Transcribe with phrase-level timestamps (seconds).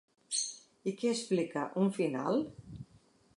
[0.91, 2.41] I què explica, Un final?